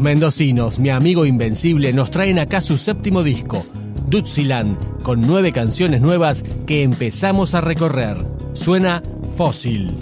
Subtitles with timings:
[0.00, 3.66] Mendocinos, mi amigo invencible, nos traen acá su séptimo disco,
[4.08, 8.16] Dutziland, con nueve canciones nuevas que empezamos a recorrer.
[8.54, 9.02] Suena
[9.36, 9.92] fósil.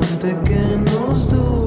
[0.00, 1.61] instante que nos dura.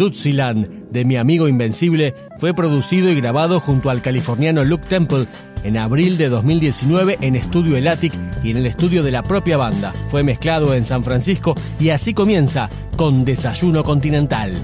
[0.00, 5.26] Dutziland de Mi Amigo Invencible fue producido y grabado junto al californiano Luke Temple
[5.62, 9.58] en abril de 2019 en Estudio El Attic y en el estudio de la propia
[9.58, 9.92] banda.
[10.08, 14.56] Fue mezclado en San Francisco y así comienza con Desayuno Continental.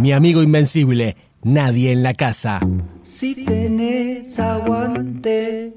[0.00, 2.60] mi amigo invencible, nadie en la casa.
[3.04, 5.74] Si tenés aguante,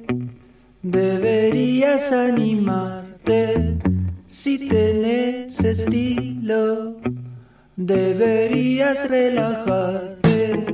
[0.81, 3.79] deberías animarte.
[4.27, 7.01] Si tenés estilo,
[7.75, 10.65] deberías relajarte.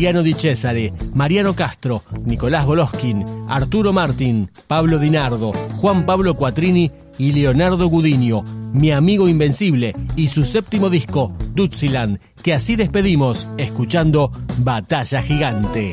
[0.00, 7.32] Mariano Di Cesare, Mariano Castro, Nicolás Goloskin, Arturo Martín, Pablo Dinardo, Juan Pablo Cuatrini y
[7.32, 8.42] Leonardo Gudiño,
[8.72, 15.92] Mi Amigo Invencible y su séptimo disco, Dutziland, que así despedimos escuchando Batalla Gigante.